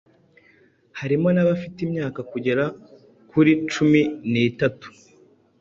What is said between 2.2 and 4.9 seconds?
kugera kuri cumi nitatu